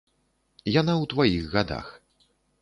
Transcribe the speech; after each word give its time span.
Яна 0.79 0.93
ў 1.01 1.05
тваіх 1.11 1.43
гадах. 1.57 1.93